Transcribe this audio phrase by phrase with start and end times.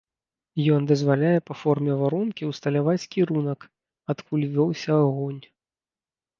[0.75, 3.69] Ён дазваляе па форме варонкі ўсталяваць кірунак,
[4.17, 5.41] адкуль вёўся агонь.